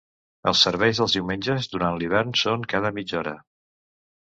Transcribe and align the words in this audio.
Els 0.51 0.61
serveis 0.67 1.01
dels 1.01 1.13
diumenges 1.17 1.69
durant 1.75 1.99
l'hivern 2.01 2.35
són 2.45 2.67
cada 2.75 2.95
mitja 2.99 3.23
hora. 3.23 3.37